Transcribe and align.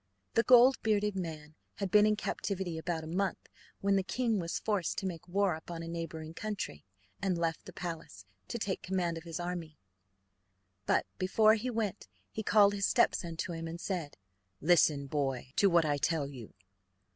The 0.33 0.41
gold 0.41 0.77
bearded 0.81 1.15
man 1.15 1.53
had 1.75 1.91
been 1.91 2.07
in 2.07 2.15
captivity 2.15 2.79
about 2.79 3.03
a 3.03 3.07
month, 3.07 3.47
when 3.81 3.97
the 3.97 4.01
king 4.03 4.39
was 4.39 4.57
forced 4.57 4.97
to 4.97 5.05
make 5.05 5.27
war 5.27 5.53
upon 5.53 5.83
a 5.83 5.87
neighbouring 5.87 6.33
country, 6.33 6.83
and 7.21 7.37
left 7.37 7.65
the 7.65 7.71
palace, 7.71 8.25
to 8.47 8.57
take 8.57 8.81
command 8.81 9.19
of 9.19 9.25
his 9.25 9.39
army. 9.39 9.77
But 10.87 11.05
before 11.19 11.53
he 11.53 11.69
went 11.69 12.07
he 12.31 12.41
called 12.41 12.73
his 12.73 12.87
stepson 12.87 13.37
to 13.37 13.51
him 13.53 13.67
and 13.67 13.79
said: 13.79 14.17
"Listen, 14.59 15.05
boy, 15.05 15.51
to 15.57 15.69
what 15.69 15.85
I 15.85 15.97
tell 15.97 16.27
you. 16.27 16.55